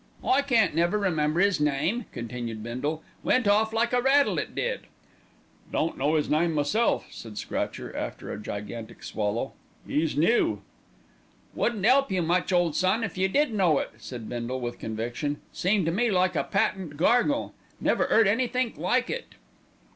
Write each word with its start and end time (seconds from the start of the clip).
"I 0.27 0.41
can't 0.41 0.73
never 0.73 0.97
remember 0.97 1.39
'is 1.41 1.59
name," 1.59 2.05
continued 2.11 2.63
Bindle. 2.63 3.03
"Went 3.23 3.47
off 3.47 3.71
like 3.71 3.93
a 3.93 4.01
rattle 4.01 4.39
it 4.39 4.55
did." 4.55 4.87
"Don't 5.71 5.95
know 5.95 6.15
'is 6.15 6.27
name 6.27 6.55
myself," 6.55 7.05
said 7.11 7.37
Scratcher 7.37 7.95
after 7.95 8.31
a 8.33 8.39
gigantic 8.41 9.03
swallow. 9.03 9.53
"'E's 9.87 10.17
new." 10.17 10.63
"Wouldn't 11.53 11.85
'elp 11.85 12.11
you 12.11 12.23
much, 12.23 12.51
ole 12.51 12.73
son, 12.73 13.03
if 13.03 13.15
you 13.15 13.27
did 13.27 13.53
know 13.53 13.77
it," 13.77 13.91
said 13.99 14.27
Bindle 14.27 14.59
with 14.59 14.79
conviction. 14.79 15.39
"Seemed 15.53 15.85
to 15.85 15.91
me 15.91 16.09
like 16.09 16.35
a 16.35 16.45
patent 16.45 16.97
gargle. 16.97 17.53
Never 17.79 18.05
'eard 18.07 18.25
anythink 18.27 18.79
like 18.79 19.07
it." 19.07 19.35